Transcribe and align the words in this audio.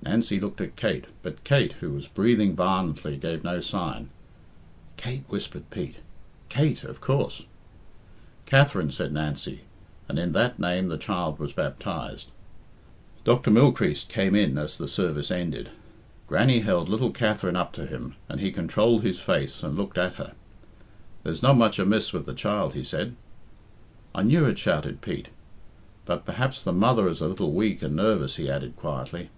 Nancy 0.00 0.40
looked 0.40 0.62
at 0.62 0.74
Kate, 0.76 1.04
but 1.22 1.44
Kate, 1.44 1.74
who 1.74 1.90
was 1.90 2.06
breathing 2.06 2.54
violently, 2.56 3.18
gave 3.18 3.44
no 3.44 3.60
sign. 3.60 4.08
"Kate," 4.96 5.24
whispered 5.28 5.68
Pete; 5.68 5.96
"Kate, 6.48 6.82
of 6.82 7.00
coorse." 7.02 7.44
"Katherine," 8.46 8.90
said 8.90 9.12
Nancy, 9.12 9.62
and 10.08 10.18
in 10.18 10.32
that 10.32 10.58
name 10.58 10.88
the 10.88 10.96
child 10.96 11.38
was 11.38 11.52
baptized. 11.52 12.28
Dr. 13.24 13.50
Mylechreest 13.50 14.08
came 14.08 14.34
in 14.34 14.56
as 14.56 14.78
the 14.78 14.88
service 14.88 15.30
ended. 15.30 15.68
Grannie 16.26 16.60
held 16.60 16.88
little 16.88 17.10
Katherine 17.10 17.56
up 17.56 17.74
to 17.74 17.84
him, 17.84 18.14
and 18.30 18.40
he 18.40 18.50
controlled 18.50 19.02
his 19.02 19.20
face 19.20 19.62
and 19.62 19.76
looked 19.76 19.98
at 19.98 20.14
her. 20.14 20.32
"There's 21.22 21.42
not 21.42 21.58
much 21.58 21.78
amiss 21.78 22.14
with 22.14 22.24
the 22.24 22.32
child," 22.34 22.72
he 22.72 22.84
said. 22.84 23.14
"I 24.14 24.22
knew 24.22 24.46
it," 24.46 24.58
shouted 24.58 25.02
Pete. 25.02 25.28
"But 26.06 26.24
perhaps 26.24 26.64
the 26.64 26.72
mother 26.72 27.08
is 27.08 27.20
a 27.20 27.28
little 27.28 27.52
weak 27.52 27.82
and 27.82 27.94
nervous," 27.94 28.36
he 28.36 28.48
added 28.48 28.74
quietly. 28.74 29.28